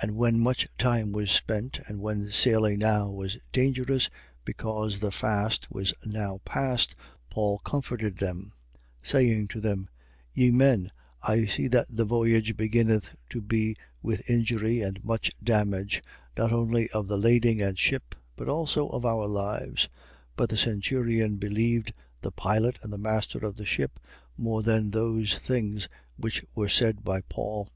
27:9. 0.00 0.02
And 0.02 0.16
when 0.18 0.40
much 0.40 0.68
time 0.76 1.10
was 1.10 1.30
spent 1.30 1.80
and 1.88 2.02
when 2.02 2.30
sailing 2.30 2.80
now 2.80 3.08
was 3.08 3.38
dangerous, 3.50 4.10
because 4.44 5.00
the 5.00 5.10
fast 5.10 5.70
was 5.70 5.94
now 6.04 6.40
past, 6.44 6.94
Paul 7.30 7.56
comforted 7.60 8.18
them, 8.18 8.52
27:10. 9.02 9.10
Saying 9.10 9.48
to 9.48 9.60
them: 9.62 9.88
Ye 10.34 10.50
men, 10.50 10.92
I 11.22 11.46
see 11.46 11.66
that 11.68 11.86
the 11.88 12.04
voyage 12.04 12.54
beginneth 12.58 13.16
to 13.30 13.40
be 13.40 13.74
with 14.02 14.28
injury 14.28 14.82
and 14.82 15.02
much 15.02 15.32
damage, 15.42 16.02
not 16.36 16.52
only 16.52 16.90
of 16.90 17.08
the 17.08 17.16
lading 17.16 17.62
and 17.62 17.78
ship, 17.78 18.14
but 18.36 18.50
also 18.50 18.90
of 18.90 19.06
our 19.06 19.26
lives. 19.26 19.84
27:11. 19.84 19.88
But 20.36 20.48
the 20.50 20.56
centurion 20.58 21.36
believed 21.38 21.94
the 22.20 22.32
pilot 22.32 22.78
and 22.82 22.92
the 22.92 22.98
master 22.98 23.38
of 23.46 23.56
the 23.56 23.64
ship, 23.64 23.98
more 24.36 24.62
than 24.62 24.90
those 24.90 25.38
things 25.38 25.88
which 26.18 26.44
were 26.54 26.68
said 26.68 27.02
by 27.02 27.22
Paul. 27.22 27.66